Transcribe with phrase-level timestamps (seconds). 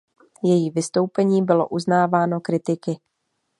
[0.43, 2.97] Její vystoupení bylo uznáváno kritiky.